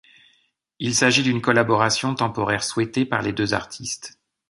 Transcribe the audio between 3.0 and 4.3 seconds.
par les deux artistes.